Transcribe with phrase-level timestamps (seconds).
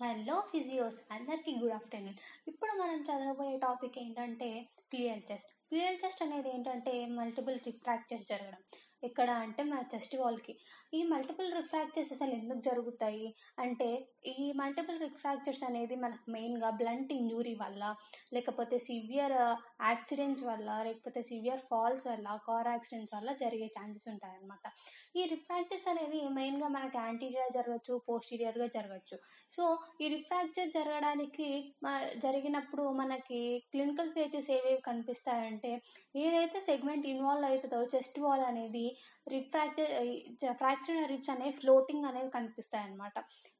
[0.00, 4.48] Hello physios అందరికీ good afternoon ఇప్పుడు మనం చదవబోయే టాపిక్ ఏంటంటే
[4.90, 5.50] క్లియర్ చెస్ట్.
[5.68, 8.60] క్లియర్ చెస్ట్ అనేది ఏంటంటే మల్టిపుల్ ఫ్రాక్చర్స్ జరగడం.
[9.02, 10.52] ఎక్కడ అంటే మన చెస్ట్ వాల్కి.
[10.94, 13.26] ఈ మల్టిపుల్ రిఫ్రాక్చర్స్ అసలు ఎందుకు జరుగుతాయి?
[13.64, 13.88] అంటే
[14.32, 17.82] ఈ మల్టిపుల్ రిఫ్రాక్చర్స్ అనేది మనకు మెయిన్గా బ్లంట్ ఇంజురీ వల్ల
[18.34, 19.36] లేకపోతే సివియర్
[19.90, 24.64] యాక్సిడెంట్స్ వల్ల లేకపోతే సివియర్ ఫాల్స్ వల్ల కార్ యాక్సిడెంట్స్ వల్ల జరిగే ఛాన్సెస్ ఉంటాయన్నమాట.
[25.16, 29.18] ఈ రిఫ్రాక్చర్స్ అనేది మెయిన్గా మనకి యాంటీరియర్ జరగచ్చు పోస్టీరియర్గా జరగచ్చు.
[29.50, 29.64] సో
[30.00, 31.48] ఈ రిఫ్రాక్చర్ జరగడానికి
[32.16, 33.40] జరిగినప్పుడు మనకి
[33.72, 35.72] క్లినికల్ ఫేజెస్ ఏవేవి కనిపిస్తాయంటే
[36.24, 38.84] ఏదైతే సెగ్మెంట్ ఇన్వాల్వ్ అవుతుందో చెస్ట్ వాల్ అనేది
[39.28, 43.12] రిఫ్రాక్చర్ ఫ్రాక్చర్ రిబ్స్ అనేవి ఫ్లోటింగ్ అనేవి కనిపిస్తాయి అనమాట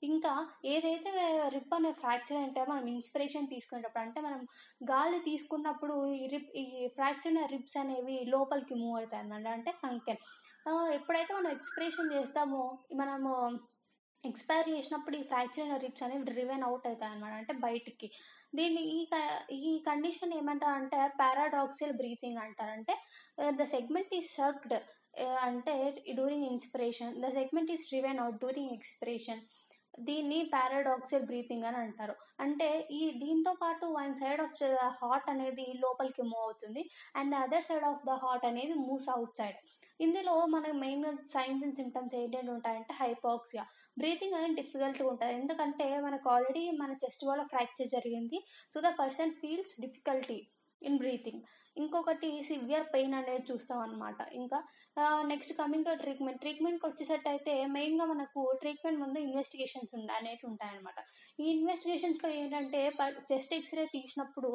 [0.03, 1.11] ఇంకా ఏదైతే
[1.49, 4.47] రిప్ అనే ఫ్రాక్చర్ అంటే మనం ఇన్స్పిరేషన్ తీసుకునేటప్పుడు అంటే మనం
[4.85, 10.19] గాలి తీసుకున్నప్పుడు ఈ రిప్ ఈ ఫ్రాక్చర్ రిబ్స్ అనేవి లోపలికి మూవ్ అవుతాయి అనమాట అంటే సంఖ్యన్
[10.95, 13.59] ఎప్పుడైతే మనం ఎక్స్ప్రెషన్ చేస్తామో మనము
[14.25, 18.11] ఎక్స్పైర్ చేసినప్పుడు ఈ ఫ్రాక్చర్ రిప్స్ అనేవి డ్రివెన్ అవుట్ అవుతాయి అనమాట అంటే బయటికి.
[18.55, 22.71] దీన్ని ఈ క- ఈ కండిషన్ ఏమంటారు అంటే పారాడాక్సిల్ బ్రీతింగ్ అంటారు.
[22.71, 22.97] అంటే
[23.51, 24.75] ద సెగ్మెంట్ ఈజ్ సర్క్డ్
[25.47, 25.75] అంటే
[26.17, 29.43] during inspiration the segment is driven out during expiration
[30.09, 32.15] దీన్ని పారాడాక్సల్ బ్రీతింగ్ అని అంటారు.
[32.45, 34.67] అంటే ఈ దీంతో పాటు one side of the
[35.01, 36.83] heart అనేది లోపలికి మూవ్ అవుతుంది.
[37.21, 39.59] And other side of the heart అనేది మూవ్స్ అవుట్ సైడ్
[40.01, 43.65] ఇందులో మనకు మెయిన్ సైన్స్ అండ్ సిమ్టమ్స్ ఏంటంటే ఉంటాయంటే హైపాక్సియా
[44.03, 45.33] బ్రీతింగ్ అనేది డిఫికల్ట్గా ఉంటుంది.
[45.41, 48.41] ఎందుకంటే మనకు ఆల్రెడీ మన చెస్ట్ వల్ల ఫ్రాక్చర్ జరిగింది.
[48.75, 50.39] So the person feels difficulty
[50.83, 51.43] in breathing
[51.77, 54.59] ఇంకొకటి సివియర్ పెయిన్ అనేది చూస్తాం అనమాట ఇంకా
[55.25, 60.99] నెక్స్ట్ కమింగ్ టు ట్రీట్మెంట్ ట్రీట్మెంట్కి వచ్చేసట్టయితే మెయిన్గా మనకు ట్రీట్మెంట్ ముందు ఇన్వెస్టిగేషన్స్ ఉండ అనేవి ఉంటాయన్నమాట
[61.41, 62.81] ఈ ఇన్వెస్టిగేషన్స్లో ఏంటంటే
[63.31, 64.51] చెస్ట్ ఎక్స్రే తీసినప్పుడు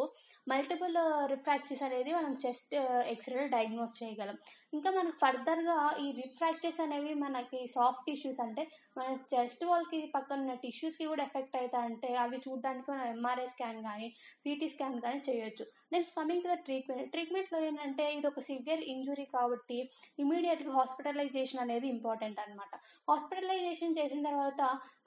[0.48, 0.98] మల్టిపుల్
[1.34, 2.74] రిఫ్రాక్చర్స్ అనేది మనం చెస్ట్
[3.14, 4.38] ఎక్స్రేలో డయాగ్నోస్ చేయగలం.
[4.74, 8.64] ఇంకా మనకు ఫర్దర్గా ఈ రిఫ్రాక్చర్స్ అనేవి మనకి సాఫ్ట్ టిష్యూస్ అంటే
[8.98, 13.80] మన చెస్ట్ వాల్కి పక్కన ఉన్న టిష్యూస్కి కూడా ఎఫెక్ట్ అవుతాయి అంటే అవి చూడడానికి మనం ఎంఆర్ఐ స్కాన్
[13.90, 14.08] కానీ
[14.44, 15.66] సిటీ స్కాన్ కానీ చేయొచ్చు.
[15.94, 19.77] Next coming to the treatment ట్రీట్మెంట్లో ఏంటంటే ఇది ఒక సివియర్ ఇంజురీ కాబట్టి
[20.23, 22.73] ఇమీడియట్గా హాస్పిటలైజేషన్ అనేది ఇంపార్టెంట్ అనమాట
[23.11, 24.61] హాస్పిటలైజేషన్ చేసిన తర్వాత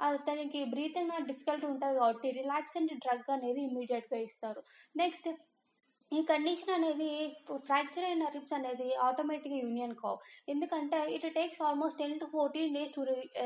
[0.08, 4.62] అతనికి బ్రీతింగ్ డిఫికల్ట్ ఉంటుంది కాబట్టి రిలాక్సెంట్ డ్రగ్ అనేది ఇమీడియట్గా ఇస్తారు.
[4.94, 5.28] నెక్స్ట్
[6.12, 7.09] ఈ కండిషన్ అనేది
[7.67, 10.19] ఫ్రాక్చర్ అయిన రిప్స్ అనేది ఆటోమేటిక్గా యూనియన్ కావు.
[10.49, 13.03] ఎందుకంటే it takes almost ten to fourteen days to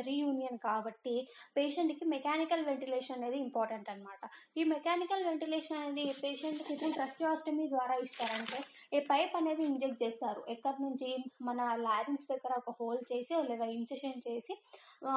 [0.09, 1.15] reunion కాబట్టి
[1.57, 4.23] పేషెంట్కి మెకానికల్ వెంటిలేషన్ అనేది ఇంపార్టెంట్ అనమాట
[4.57, 8.61] ఈ మెకానికల్ వెంటిలేషన్ అనేది పేషెంట్కి ట్రస్టియాస్టమీ ద్వారా ఇస్తారంటే
[8.97, 10.41] ఈ పైప్ అనేది ఇంజెక్ట్ చేస్తారు.
[10.55, 11.09] ఎక్కడి నుంచి
[11.49, 14.55] మన లారింగ్స్ దగ్గర ఒక హోల్ చేసి లేదా ఇన్సెషన్ చేసి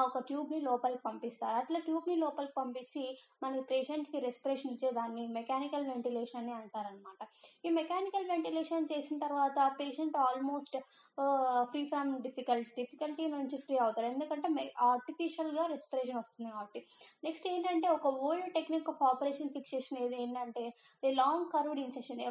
[0.06, 1.56] ఒక ట్యూబ్ని లోపలికి పంపిస్తారు.
[1.62, 3.04] అట్లా ట్యూబ్ని లోపలికి పంపించి
[3.44, 7.20] మన పేషెంట్కి రెస్పిరేషన్ ఇచ్చేదాన్ని మెకానికల్ వెంటిలేషన్ అని అంటారనమాట
[7.66, 10.76] ఈ మెకానికల్ వెంటిలేషన్ చేసిన తర్వాత patient almost
[11.72, 14.06] free from difficulty difficulty నుంచి ఫ్రీ అవుతారు.
[14.12, 14.48] ఎందుకంటే
[14.88, 16.80] ఆర్టిఫిషియల్గా రెస్పిరేషన్ వస్తుంది కాబట్టి.
[17.26, 20.64] నెక్స్ట్ ఏంటంటే ఒక old technique of operation fixation ఏది ఏంటంటే
[21.20, 22.22] లాంగ్ కర్వ్డ్ ఇన్సెషన్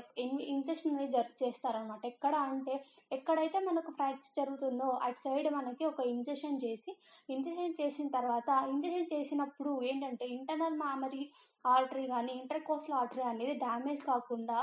[0.56, 2.76] ఇన్సెషన్ అనేది జరు చేస్తారనమాట ఎక్కడ అంటే
[3.12, 6.92] ఎక్కడైతే మనకు ఫ్రాక్చర్ జరుగుతుందో అటు సైడ్ మనకి ఒక ఇంజెక్షన్ చేసి
[7.30, 11.24] ఇంజెక్షన్ చేసిన తర్వాత ఇంజెక్షన్ చేసినప్పుడు ఏంటంటే ఇంటర్నల్ మామరీ
[11.66, 14.58] ఆర్టరీ కానీ ఇంటర్ కోస్టల్ ఆర్టరీ అనేది డ్యామేజ్ కాకుండా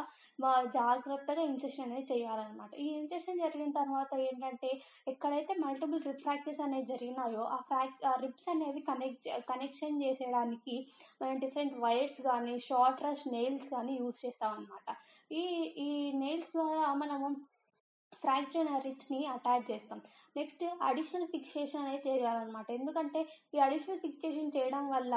[0.77, 2.73] జాగ్రత్తగా ఇంజెక్షన్ అనేది చేయాలన్నమాట.
[2.75, 4.71] ఈ ఇంజెక్షన్ జరిగిన తర్వాత ఏంటంటే
[5.09, 10.77] ఎక్కడైతే మల్టిపుల్ రిప్ ఫ్రాక్చర్స్ అనేవి జరిగినాయో ఆ ఫ్రాక్ ఆ రిప్స్ అనేవి కనెక్ట్ కనెక్షన్ చేసేయడానికి
[11.23, 14.89] మనం డిఫరెంట్ వైర్స్ కానీ షార్ట్ రష్ నెయిల్స్ కానీ యూస్ చేస్తాం అనమాట
[15.31, 15.43] ఈ
[15.79, 17.29] ఈ నెయిల్స్ ద్వారా మనము
[18.23, 18.49] ఫ్రాక్చర్
[18.85, 19.99] రిప్స్ని అటాచ్ చేస్తాం.
[20.37, 22.67] నెక్స్ట్ అడిషనల్ ఫిక్సేషన్ అనేది చేయాలన్నమాట.
[22.71, 23.21] ఎందుకంటే
[23.55, 25.15] ఈ అడిషనల్ ఫిక్సేషన్ చేయడం వల్ల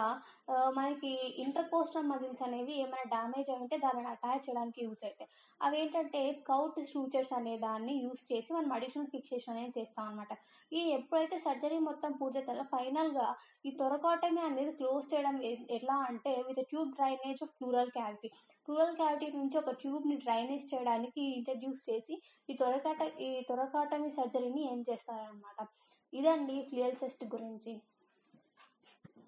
[0.78, 1.12] మనకి
[1.44, 5.30] ఇంటర్కోస్టల్ మజిల్స్ అనేవి ఏమైనా డ్యామేజ్ ఉంటే దానిని అటాచ్ చేయడానికి యూస్ అవుతాయి
[5.62, 10.34] అవి ఏంటంటే స్కౌట్ స్ట్రూచర్స్ అనే దాన్ని యూస్ చేసి మనం అడిషనల్ ఫిక్సేషన్ అనేది చేస్తాం అనమాట
[10.72, 13.28] ఈ ఎప్పుడైతే సర్జరీ మొత్తం పూర్తవుతుందో ఫైనల్గా
[13.66, 18.30] ఈ తొరకాటమి అనేది క్లోజ్ చేయడం ఎ- ఎలా అంటే with tube drainage of pleural cavity
[18.68, 22.14] pleural cavity నుంచి ఒక ట్యూబ్ని డ్రైనేజ్ చేయడానికి ఇంట్రడ్యూస్ చేసి
[22.50, 22.53] ఈ
[22.94, 25.59] తొరకాట ఈ తొరకాటమి సర్జరీని ఏం చేస్తారనమాట
[26.14, 27.74] ఇదండి ఫ్లియల్ సెస్ట్ గురించి.